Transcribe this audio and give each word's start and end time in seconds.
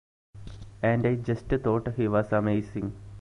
And 0.81 1.05
I 1.05 1.13
just 1.13 1.45
thought 1.45 1.93
he 1.95 2.07
was 2.07 2.31
amazing. 2.33 2.91